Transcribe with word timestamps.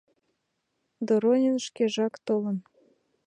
—Доронин 1.07 1.57
шкежак 1.65 2.13
толын. 2.25 2.57